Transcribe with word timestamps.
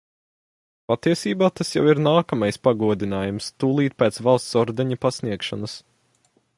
Patiesībā 0.91 1.49
tas 1.61 1.69
jau 1.75 1.83
ir 1.91 2.01
nākamais 2.07 2.59
pagodinājums 2.69 3.53
tūlīt 3.65 3.99
pēc 4.03 4.21
valsts 4.29 4.59
ordeņa 4.65 5.01
pasniegšanas. 5.07 5.81